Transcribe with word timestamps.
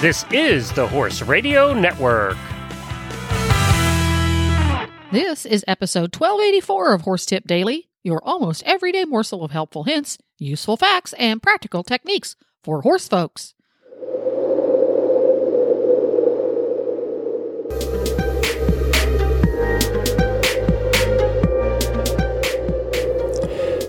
This 0.00 0.24
is 0.32 0.72
the 0.72 0.88
Horse 0.88 1.20
Radio 1.20 1.74
Network. 1.74 2.38
This 5.12 5.44
is 5.44 5.62
episode 5.68 6.16
1284 6.16 6.94
of 6.94 7.02
Horse 7.02 7.26
Tip 7.26 7.46
Daily, 7.46 7.90
your 8.02 8.24
almost 8.24 8.62
everyday 8.64 9.04
morsel 9.04 9.44
of 9.44 9.50
helpful 9.50 9.84
hints, 9.84 10.16
useful 10.38 10.78
facts, 10.78 11.12
and 11.18 11.42
practical 11.42 11.82
techniques 11.82 12.34
for 12.64 12.80
horse 12.80 13.08
folks. 13.08 13.52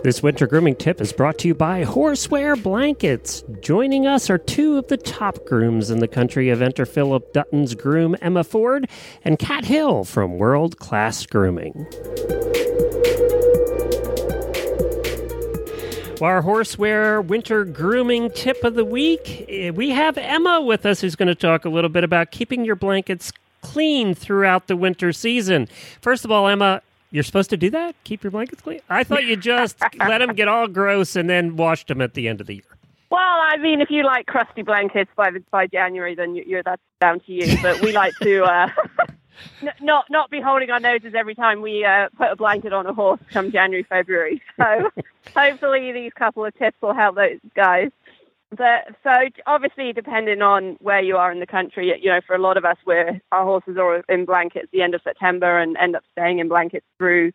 This 0.03 0.23
winter 0.23 0.47
grooming 0.47 0.75
tip 0.77 0.99
is 0.99 1.13
brought 1.13 1.37
to 1.39 1.47
you 1.47 1.53
by 1.53 1.83
Horseware 1.85 2.61
Blankets. 2.61 3.43
Joining 3.61 4.07
us 4.07 4.31
are 4.31 4.39
two 4.39 4.79
of 4.79 4.87
the 4.87 4.97
top 4.97 5.45
grooms 5.45 5.91
in 5.91 5.99
the 5.99 6.07
country 6.07 6.47
Eventer 6.47 6.87
Philip 6.87 7.31
Dutton's 7.33 7.75
groom 7.75 8.15
Emma 8.19 8.43
Ford 8.43 8.89
and 9.23 9.37
Kat 9.37 9.65
Hill 9.65 10.03
from 10.03 10.39
World 10.39 10.79
Class 10.79 11.27
Grooming. 11.27 11.85
Our 16.19 16.41
horseware 16.41 17.23
winter 17.23 17.63
grooming 17.63 18.31
tip 18.31 18.63
of 18.63 18.73
the 18.73 18.85
week. 18.85 19.45
eh, 19.49 19.69
We 19.69 19.91
have 19.91 20.17
Emma 20.17 20.61
with 20.61 20.85
us 20.85 21.01
who's 21.01 21.15
going 21.15 21.27
to 21.27 21.35
talk 21.35 21.63
a 21.63 21.69
little 21.69 21.89
bit 21.91 22.03
about 22.03 22.31
keeping 22.31 22.65
your 22.65 22.75
blankets 22.75 23.31
clean 23.61 24.15
throughout 24.15 24.65
the 24.67 24.75
winter 24.75 25.13
season. 25.13 25.67
First 26.01 26.25
of 26.25 26.31
all, 26.31 26.47
Emma, 26.47 26.81
you're 27.11 27.23
supposed 27.23 27.49
to 27.51 27.57
do 27.57 27.69
that? 27.69 27.95
Keep 28.03 28.23
your 28.23 28.31
blankets 28.31 28.61
clean? 28.61 28.79
I 28.89 29.03
thought 29.03 29.25
you 29.25 29.35
just 29.35 29.77
let 29.99 30.19
them 30.19 30.33
get 30.33 30.47
all 30.47 30.67
gross 30.67 31.15
and 31.15 31.29
then 31.29 31.55
washed 31.55 31.87
them 31.87 32.01
at 32.01 32.13
the 32.13 32.27
end 32.27 32.41
of 32.41 32.47
the 32.47 32.55
year. 32.55 32.63
Well, 33.09 33.19
I 33.19 33.57
mean, 33.57 33.81
if 33.81 33.89
you 33.89 34.03
like 34.05 34.25
crusty 34.25 34.61
blankets 34.61 35.11
by 35.17 35.31
the, 35.31 35.43
by 35.51 35.67
January, 35.67 36.15
then 36.15 36.33
you, 36.33 36.43
you're 36.47 36.63
that's 36.63 36.81
down 37.01 37.19
to 37.21 37.31
you. 37.31 37.57
But 37.61 37.81
we 37.81 37.91
like 37.91 38.13
to 38.21 38.43
uh, 38.43 38.69
n- 39.61 39.73
not 39.81 40.05
not 40.09 40.29
be 40.29 40.39
holding 40.39 40.71
our 40.71 40.79
noses 40.79 41.13
every 41.13 41.35
time 41.35 41.61
we 41.61 41.83
uh, 41.83 42.07
put 42.17 42.31
a 42.31 42.35
blanket 42.37 42.71
on 42.71 42.85
a 42.87 42.93
horse 42.93 43.19
come 43.29 43.51
January, 43.51 43.83
February. 43.83 44.41
So 44.55 44.89
hopefully 45.35 45.91
these 45.91 46.13
couple 46.13 46.45
of 46.45 46.55
tips 46.57 46.77
will 46.81 46.93
help 46.93 47.17
those 47.17 47.39
guys. 47.53 47.91
But 48.51 48.95
so 49.01 49.11
obviously, 49.47 49.93
depending 49.93 50.41
on 50.41 50.75
where 50.81 51.01
you 51.01 51.15
are 51.15 51.31
in 51.31 51.39
the 51.39 51.47
country, 51.47 51.93
you 52.01 52.09
know, 52.09 52.19
for 52.27 52.35
a 52.35 52.41
lot 52.41 52.57
of 52.57 52.65
us, 52.65 52.75
where 52.83 53.21
our 53.31 53.45
horses 53.45 53.77
are 53.77 54.03
in 54.09 54.25
blankets 54.25 54.67
the 54.73 54.81
end 54.81 54.93
of 54.93 55.01
September 55.03 55.57
and 55.57 55.77
end 55.77 55.95
up 55.95 56.03
staying 56.11 56.39
in 56.39 56.49
blankets 56.49 56.85
through 56.97 57.31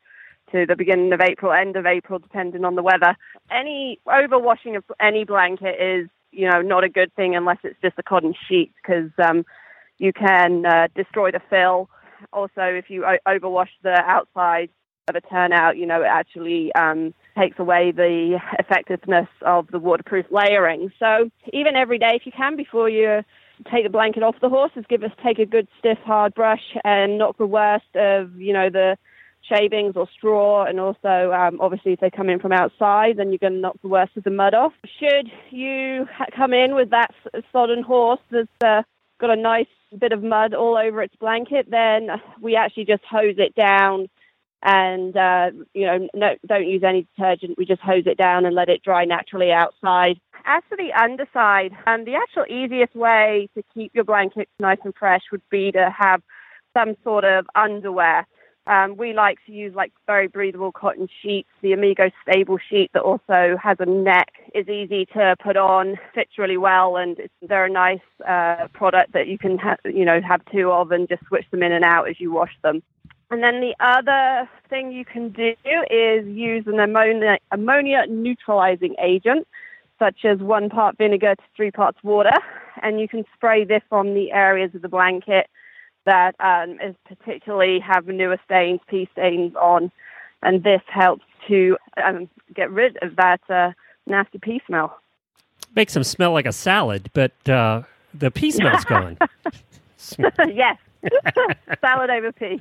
to 0.53 0.67
the 0.67 0.77
beginning 0.77 1.13
of 1.13 1.21
April, 1.23 1.53
end 1.53 1.77
of 1.77 1.87
April, 1.87 2.19
depending 2.19 2.65
on 2.65 2.75
the 2.77 2.83
weather. 2.83 3.17
Any 3.51 3.99
overwashing 4.07 4.77
of 4.77 4.85
any 5.01 5.25
blanket 5.25 5.81
is, 5.81 6.09
you 6.33 6.51
know, 6.51 6.61
not 6.61 6.85
a 6.85 6.89
good 6.89 7.13
thing 7.15 7.35
unless 7.35 7.59
it's 7.65 7.81
just 7.81 7.99
a 7.99 8.03
cotton 8.03 8.35
sheet 8.47 8.73
because 8.77 9.11
um, 9.19 9.45
you 9.99 10.13
can 10.13 10.67
uh, 10.67 10.89
destroy 10.95 11.31
the 11.31 11.41
fill. 11.49 11.89
Also, 12.33 12.63
if 12.63 12.91
you 12.91 13.07
overwash 13.27 13.71
the 13.83 13.99
outside 14.07 14.69
of 15.09 15.15
a 15.15 15.21
turnout, 15.21 15.77
you 15.77 15.87
know, 15.87 16.03
it 16.03 16.09
actually 16.11 16.75
um, 16.75 17.15
takes 17.39 17.59
away 17.61 17.93
the 17.93 18.41
effectiveness 18.59 19.29
of 19.43 19.69
the 19.71 19.79
waterproof 19.79 20.27
layering. 20.31 20.93
So 20.99 21.31
even 21.53 21.77
every 21.77 21.99
day, 21.99 22.15
if 22.15 22.27
you 22.27 22.33
can, 22.33 22.57
before 22.57 22.89
you 22.89 23.23
take 23.71 23.85
the 23.85 23.91
blanket 23.91 24.25
off 24.25 24.35
the 24.41 24.49
horses, 24.49 24.85
give 24.89 25.05
us 25.05 25.13
take 25.25 25.39
a 25.39 25.47
good 25.47 25.69
stiff 25.79 25.99
hard 26.05 26.35
brush 26.35 26.77
and 26.85 27.19
knock 27.19 27.39
the 27.39 27.47
worst 27.47 27.95
of, 27.95 28.35
you 28.37 28.53
know, 28.53 28.69
the 28.69 28.99
shavings 29.49 29.95
or 29.95 30.09
straw, 30.13 30.65
and 30.65 30.81
also 30.81 31.31
um, 31.33 31.61
obviously 31.61 31.93
if 31.93 32.01
they 32.01 32.11
come 32.11 32.29
in 32.29 32.41
from 32.41 32.51
outside, 32.51 33.17
then 33.17 33.29
you're 33.29 33.39
going 33.39 33.53
to 33.53 33.61
knock 33.61 33.77
the 33.83 33.89
worst 33.89 34.17
of 34.17 34.25
the 34.25 34.31
mud 34.31 34.55
off. 34.55 34.73
Should 34.99 35.31
you 35.51 36.09
come 36.37 36.53
in 36.53 36.75
with 36.75 36.91
that 36.91 37.15
sodden 37.53 37.85
horse 37.85 38.19
that's 38.33 38.49
uh, 38.65 38.83
got 39.21 39.31
a 39.31 39.41
nice 39.41 39.69
bit 39.97 40.11
of 40.11 40.21
mud 40.21 40.53
all 40.53 40.77
over 40.77 41.01
its 41.01 41.15
blanket, 41.15 41.71
then 41.71 42.09
we 42.41 42.57
actually 42.57 42.87
just 42.87 43.05
hose 43.09 43.37
it 43.39 43.55
down. 43.55 44.09
And 44.69 45.17
uh, 45.17 45.53
you 45.75 45.87
know, 45.87 46.09
no, 46.13 46.35
don't 46.45 46.67
use 46.67 46.83
any 46.83 47.07
detergent. 47.15 47.57
We 47.57 47.65
just 47.65 47.81
hose 47.81 48.03
it 48.05 48.19
down 48.19 48.45
and 48.45 48.55
let 48.55 48.69
it 48.69 48.83
dry 48.83 49.05
naturally 49.05 49.53
outside. 49.53 50.19
As 50.45 50.65
for 50.69 50.77
the 50.77 50.93
underside, 50.93 51.71
um, 51.87 52.05
the 52.05 52.17
actual 52.17 52.45
easiest 52.53 52.95
way 52.97 53.49
to 53.55 53.63
keep 53.73 53.93
your 53.95 54.03
blankets 54.03 54.51
nice 54.59 54.79
and 54.85 54.93
fresh 54.99 55.23
would 55.31 55.43
be 55.51 55.71
to 55.71 55.95
have 55.97 56.21
some 56.77 56.97
sort 57.05 57.25
of 57.25 57.47
underwear. 57.55 58.27
Um, 58.67 58.97
we 58.97 59.13
like 59.13 59.39
to 59.47 59.53
use 59.53 59.73
like 59.77 59.93
very 60.07 60.27
breathable 60.27 60.73
cotton 60.73 61.09
sheets. 61.23 61.49
The 61.63 61.73
Amigo 61.73 62.11
stable 62.29 62.59
sheet 62.69 62.91
that 62.95 63.03
also 63.03 63.57
has 63.63 63.77
a 63.79 63.87
neck 63.87 64.33
is 64.53 64.69
easy 64.69 65.07
to 65.15 65.37
put 65.41 65.57
on, 65.57 65.97
fits 66.13 66.33
really 66.37 66.57
well, 66.57 66.97
and 66.97 67.17
it's, 67.21 67.35
they're 67.41 67.67
a 67.67 67.71
nice 67.71 68.01
uh, 68.27 68.67
product 68.73 69.13
that 69.13 69.29
you 69.29 69.39
can 69.39 69.59
ha- 69.59 69.77
you 69.85 70.05
know 70.05 70.21
have 70.21 70.41
two 70.53 70.73
of 70.73 70.91
and 70.91 71.09
just 71.09 71.25
switch 71.29 71.47
them 71.53 71.63
in 71.63 71.71
and 71.71 71.85
out 71.85 72.09
as 72.09 72.19
you 72.19 72.33
wash 72.33 72.53
them. 72.65 72.83
And 73.31 73.43
then 73.43 73.61
the 73.61 73.75
other 73.81 74.49
thing 74.69 74.93
you 74.93 75.05
can 75.05 75.31
do 75.31 75.55
is 75.91 76.27
use 76.27 76.65
an 76.67 76.79
ammonia, 76.79 77.39
ammonia 77.51 78.05
neutralizing 78.09 78.95
agent, 79.03 79.49
such 79.99 80.25
as 80.25 80.39
one 80.39 80.71
part 80.71 80.97
vinegar 80.97 81.35
to 81.35 81.43
three 81.57 81.71
parts 81.71 81.99
water, 82.05 82.39
and 82.83 83.01
you 83.01 83.09
can 83.09 83.25
spray 83.35 83.65
this 83.65 83.83
on 83.91 84.15
the 84.15 84.31
areas 84.31 84.75
of 84.75 84.83
the 84.83 84.89
blanket 84.89 85.49
that 86.05 86.37
um, 86.39 86.79
is 86.81 86.95
particularly 87.05 87.81
have 87.81 88.07
newer 88.07 88.39
stains, 88.45 88.81
pee 88.89 89.09
stains 89.13 89.55
on, 89.57 89.91
and 90.43 90.63
this 90.63 90.83
helps 90.87 91.25
to 91.49 91.77
um, 92.03 92.29
get 92.55 92.71
rid 92.71 92.97
of 93.03 93.17
that 93.17 93.41
uh, 93.51 93.73
nasty 94.07 94.39
pee 94.39 94.63
smell. 94.67 95.01
Makes 95.75 95.95
them 95.95 96.05
smell 96.05 96.33
like 96.33 96.47
a 96.47 96.53
salad, 96.53 97.11
but 97.13 97.33
uh, 97.49 97.83
the 98.15 98.31
pee 98.31 98.53
smell's 98.53 98.85
gone. 98.85 99.19
yes. 100.49 100.79
Salad 101.81 102.11
over 102.11 102.33
pee. 102.33 102.61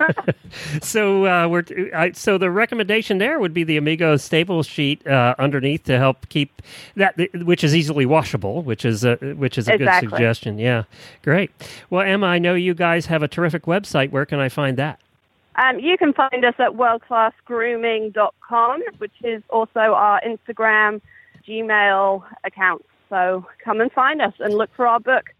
so 0.82 1.26
uh, 1.26 1.48
we're 1.48 1.64
I, 1.94 2.12
so 2.12 2.38
the 2.38 2.50
recommendation 2.50 3.18
there 3.18 3.38
would 3.38 3.54
be 3.54 3.64
the 3.64 3.76
Amigo 3.76 4.16
stable 4.16 4.62
sheet 4.62 5.06
uh, 5.06 5.34
underneath 5.38 5.84
to 5.84 5.98
help 5.98 6.28
keep 6.28 6.62
that, 6.96 7.14
which 7.44 7.64
is 7.64 7.74
easily 7.74 8.06
washable, 8.06 8.62
which 8.62 8.84
is 8.84 9.04
a 9.04 9.16
which 9.16 9.58
is 9.58 9.68
a 9.68 9.74
Exactly. 9.74 10.08
good 10.08 10.14
suggestion. 10.16 10.58
Yeah, 10.58 10.84
great. 11.22 11.50
Well, 11.90 12.02
Emma, 12.02 12.26
I 12.26 12.38
know 12.38 12.54
you 12.54 12.74
guys 12.74 13.06
have 13.06 13.22
a 13.22 13.28
terrific 13.28 13.64
website. 13.64 14.10
Where 14.10 14.26
can 14.26 14.40
I 14.40 14.48
find 14.48 14.76
that? 14.76 15.00
Um, 15.56 15.78
you 15.78 15.96
can 15.98 16.12
find 16.12 16.44
us 16.44 16.54
at 16.58 16.70
worldclassgrooming.com, 16.70 18.82
which 18.98 19.12
is 19.22 19.42
also 19.50 19.80
our 19.80 20.20
Instagram, 20.22 21.00
Gmail 21.46 22.22
account. 22.44 22.84
So 23.08 23.44
come 23.62 23.80
and 23.80 23.90
find 23.92 24.22
us 24.22 24.32
and 24.38 24.54
look 24.54 24.70
for 24.76 24.86
our 24.86 25.00
book 25.00 25.30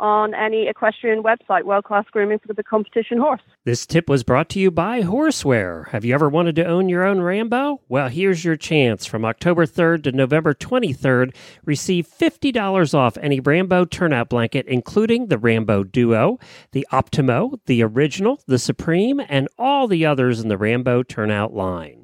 on 0.00 0.34
any 0.34 0.66
equestrian 0.66 1.22
website, 1.22 1.64
World 1.64 1.84
Class 1.84 2.06
Grooming 2.10 2.40
for 2.44 2.54
the 2.54 2.64
Competition 2.64 3.18
Horse. 3.18 3.42
This 3.64 3.86
tip 3.86 4.08
was 4.08 4.24
brought 4.24 4.48
to 4.50 4.58
you 4.58 4.70
by 4.70 5.02
Horseware. 5.02 5.88
Have 5.90 6.04
you 6.04 6.14
ever 6.14 6.28
wanted 6.28 6.56
to 6.56 6.64
own 6.64 6.88
your 6.88 7.04
own 7.04 7.20
Rambo? 7.20 7.82
Well, 7.88 8.08
here's 8.08 8.44
your 8.44 8.56
chance. 8.56 9.04
From 9.04 9.24
October 9.24 9.66
3rd 9.66 10.04
to 10.04 10.12
November 10.12 10.54
23rd, 10.54 11.34
receive 11.64 12.08
$50 12.08 12.94
off 12.94 13.18
any 13.18 13.38
Rambo 13.38 13.84
turnout 13.84 14.30
blanket, 14.30 14.66
including 14.66 15.26
the 15.26 15.38
Rambo 15.38 15.84
Duo, 15.84 16.38
the 16.72 16.86
Optimo, 16.90 17.60
the 17.66 17.82
Original, 17.82 18.40
the 18.46 18.58
Supreme, 18.58 19.20
and 19.28 19.48
all 19.58 19.86
the 19.86 20.06
others 20.06 20.40
in 20.40 20.48
the 20.48 20.58
Rambo 20.58 21.02
turnout 21.02 21.52
line. 21.52 21.99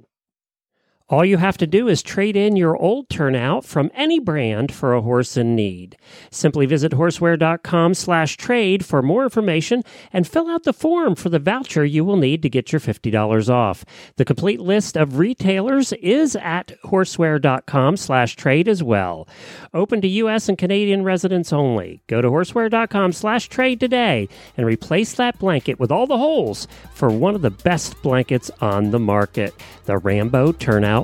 All 1.09 1.25
you 1.25 1.37
have 1.37 1.57
to 1.59 1.69
do 1.69 1.87
is 1.87 2.03
trade 2.03 2.35
in 2.35 2.57
your 2.57 2.77
old 2.77 3.09
turnout 3.09 3.65
from 3.65 3.93
any 3.95 4.19
brand 4.19 4.75
for 4.75 4.93
a 4.93 5.01
horse 5.01 5.37
in 5.37 5.55
need. 5.55 5.97
Simply 6.33 6.67
visit 6.67 6.91
horseware.com 6.91 7.95
slash 7.95 8.37
trade 8.37 8.85
for 8.85 9.03
more 9.03 9.23
information 9.23 9.85
and 10.13 10.27
fill 10.27 10.51
out 10.51 10.65
the 10.65 10.73
form 10.73 11.15
for 11.15 11.29
the 11.29 11.39
voucher 11.39 11.85
you 11.85 12.05
will 12.05 12.17
need 12.17 12.43
to 12.43 12.49
get 12.49 12.73
your 12.73 12.81
$50 12.81 13.49
off. 13.49 13.85
The 14.17 14.25
complete 14.25 14.59
list 14.59 14.97
of 14.97 15.21
retailers 15.21 15.93
is 15.93 16.35
at 16.35 16.73
horseware.com 16.85 17.97
slash 17.97 18.35
trade 18.35 18.67
as 18.67 18.83
well. 18.83 19.29
Open 19.73 20.01
to 20.01 20.09
U.S. 20.09 20.49
and 20.49 20.59
Canadian 20.59 21.05
residents 21.05 21.53
only. 21.53 22.01
Go 22.09 22.21
to 22.21 22.29
horseware.com 22.29 23.13
slash 23.13 23.49
trade 23.49 23.79
today 23.79 24.29
and 24.57 24.67
replace 24.67 25.15
that 25.15 25.39
blanket 25.39 25.79
with 25.79 25.93
all 25.93 26.09
the 26.09 26.19
holes 26.19 26.67
for 26.95 27.11
one 27.11 27.37
of 27.37 27.43
the 27.43 27.51
best 27.51 28.03
blankets 28.03 28.51
on 28.61 28.91
the 28.91 28.99
market, 28.99 29.55
the 29.85 29.99
Rambo 29.99 30.51
Turnout 30.51 30.96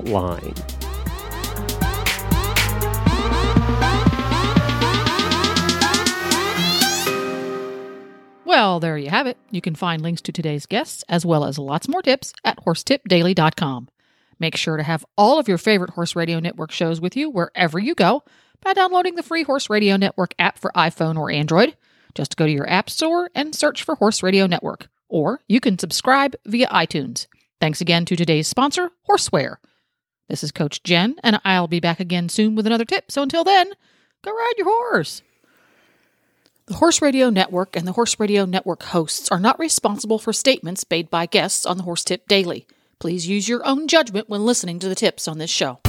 Well, 8.45 8.79
there 8.79 8.97
you 8.99 9.09
have 9.09 9.25
it. 9.25 9.37
You 9.49 9.61
can 9.61 9.73
find 9.73 10.01
links 10.01 10.21
to 10.21 10.31
today's 10.31 10.67
guests 10.67 11.03
as 11.09 11.25
well 11.25 11.43
as 11.43 11.57
lots 11.57 11.87
more 11.87 12.03
tips 12.03 12.33
at 12.43 12.63
horsetipdaily.com. 12.63 13.89
Make 14.39 14.55
sure 14.55 14.77
to 14.77 14.83
have 14.83 15.05
all 15.17 15.39
of 15.39 15.47
your 15.47 15.57
favorite 15.57 15.91
Horse 15.91 16.15
Radio 16.15 16.39
Network 16.39 16.71
shows 16.71 17.01
with 17.01 17.15
you 17.15 17.29
wherever 17.29 17.79
you 17.79 17.95
go 17.95 18.23
by 18.61 18.73
downloading 18.73 19.15
the 19.15 19.23
free 19.23 19.43
Horse 19.43 19.69
Radio 19.69 19.97
Network 19.97 20.35
app 20.37 20.59
for 20.59 20.71
iPhone 20.75 21.17
or 21.17 21.31
Android. 21.31 21.75
Just 22.13 22.37
go 22.37 22.45
to 22.45 22.51
your 22.51 22.69
app 22.69 22.89
store 22.89 23.29
and 23.33 23.55
search 23.55 23.81
for 23.81 23.95
Horse 23.95 24.21
Radio 24.21 24.45
Network, 24.45 24.87
or 25.09 25.39
you 25.47 25.59
can 25.59 25.79
subscribe 25.79 26.35
via 26.45 26.67
iTunes. 26.67 27.25
Thanks 27.59 27.81
again 27.81 28.05
to 28.05 28.15
today's 28.15 28.47
sponsor, 28.47 28.91
Horseware. 29.09 29.55
This 30.29 30.43
is 30.43 30.51
Coach 30.51 30.83
Jen, 30.83 31.15
and 31.23 31.39
I'll 31.43 31.67
be 31.67 31.79
back 31.79 31.99
again 31.99 32.29
soon 32.29 32.55
with 32.55 32.65
another 32.65 32.85
tip. 32.85 33.11
So 33.11 33.21
until 33.21 33.43
then, 33.43 33.71
go 34.23 34.31
ride 34.31 34.53
your 34.57 34.67
horse. 34.67 35.21
The 36.65 36.75
Horse 36.75 37.01
Radio 37.01 37.29
Network 37.29 37.75
and 37.75 37.85
the 37.85 37.91
Horse 37.91 38.17
Radio 38.19 38.45
Network 38.45 38.83
hosts 38.83 39.29
are 39.29 39.39
not 39.39 39.59
responsible 39.59 40.17
for 40.17 40.31
statements 40.31 40.85
made 40.89 41.09
by 41.09 41.25
guests 41.25 41.65
on 41.65 41.77
the 41.77 41.83
Horse 41.83 42.05
Tip 42.05 42.25
Daily. 42.27 42.65
Please 42.99 43.27
use 43.27 43.49
your 43.49 43.67
own 43.67 43.87
judgment 43.87 44.29
when 44.29 44.45
listening 44.45 44.79
to 44.79 44.87
the 44.87 44.95
tips 44.95 45.27
on 45.27 45.39
this 45.39 45.49
show. 45.49 45.79